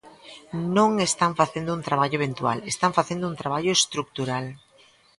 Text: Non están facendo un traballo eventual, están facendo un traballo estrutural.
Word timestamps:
Non 0.75 0.91
están 1.09 1.31
facendo 1.41 1.71
un 1.77 1.81
traballo 1.87 2.17
eventual, 2.21 2.57
están 2.73 2.91
facendo 2.97 3.25
un 3.31 3.35
traballo 3.41 3.71
estrutural. 3.77 4.45